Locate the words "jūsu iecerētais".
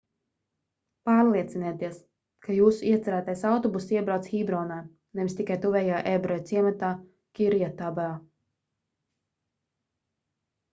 2.59-3.43